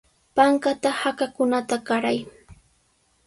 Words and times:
Panqata 0.35 0.89
hakakunata 1.01 1.75
qaray. 1.87 2.17